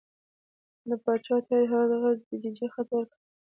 باچا 1.03 1.37
ته 1.47 1.55
یې 1.59 1.65
هغه 1.73 1.95
د 2.27 2.29
ججې 2.41 2.67
خط 2.73 2.89
ورکړ. 2.95 3.17